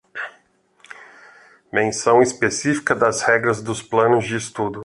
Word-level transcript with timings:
Menção 1.71 2.23
específica 2.23 2.95
das 2.95 3.21
regras 3.21 3.61
dos 3.61 3.83
planos 3.83 4.25
de 4.25 4.35
estudo. 4.35 4.79